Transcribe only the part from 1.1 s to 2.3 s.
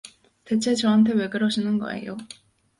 왜 그러시는 거에요?